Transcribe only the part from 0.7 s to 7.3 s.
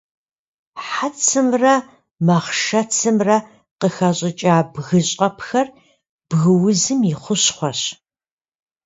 Хьэцымрэ махъшэцымрэ къыхэщӏыкӏа бгыщӏэпхэр бгыузым и